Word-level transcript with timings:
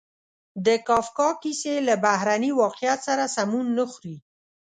د 0.65 0.67
کافکا 0.87 1.29
کیسې 1.41 1.75
له 1.87 1.95
بهرني 2.05 2.51
واقعیت 2.63 2.99
سره 3.07 3.23
سمون 3.35 3.65
نه 3.77 3.85
خوري. 3.91 4.15